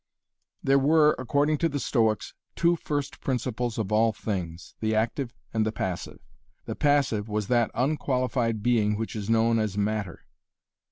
There 0.63 0.79
were, 0.79 1.15
according 1.19 1.59
to 1.59 1.69
the 1.69 1.79
Stoics, 1.79 2.33
two 2.55 2.75
first 2.75 3.21
principles 3.21 3.77
of 3.77 3.91
all 3.91 4.11
things, 4.13 4.73
the 4.79 4.95
active 4.95 5.31
and 5.53 5.63
the 5.63 5.71
passive. 5.71 6.21
The 6.65 6.75
passive 6.75 7.29
was 7.29 7.49
that 7.49 7.69
unqualified 7.75 8.63
being 8.63 8.97
which 8.97 9.15
is 9.15 9.29
known 9.29 9.59
as 9.59 9.77
Matter. 9.77 10.25